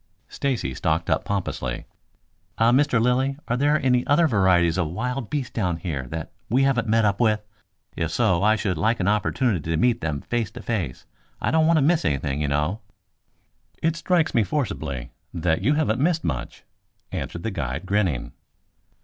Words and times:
Stacy 0.29 0.73
stalked 0.73 1.11
up 1.11 1.25
pompously. 1.25 1.85
"Ah, 2.57 2.71
Mr. 2.71 2.99
Lilly, 2.99 3.37
are 3.47 3.55
there 3.55 3.79
any 3.85 4.03
other 4.07 4.25
varieties 4.25 4.79
of 4.79 4.87
wild 4.89 5.29
beasts 5.29 5.53
down 5.53 5.77
here 5.77 6.07
that 6.07 6.31
we 6.49 6.63
haven't 6.63 6.87
met 6.87 7.05
up 7.05 7.19
with? 7.19 7.45
If 7.95 8.09
so 8.09 8.41
I 8.41 8.55
should 8.55 8.79
like 8.79 8.99
an 8.99 9.07
opportunity 9.07 9.69
to 9.69 9.77
meet 9.77 10.01
them 10.01 10.21
face 10.21 10.49
to 10.53 10.63
face. 10.63 11.05
I 11.39 11.51
don't 11.51 11.67
want 11.67 11.77
to 11.77 11.83
miss 11.85 12.03
anything, 12.03 12.41
you 12.41 12.47
know." 12.47 12.81
"It 13.83 13.95
strikes 13.95 14.33
me 14.33 14.43
forcibly 14.43 15.11
that 15.35 15.61
you 15.61 15.75
haven't 15.75 16.01
missed 16.01 16.23
much," 16.23 16.63
answered 17.11 17.43
the 17.43 17.51
guide, 17.51 17.85
grinning. 17.85 18.31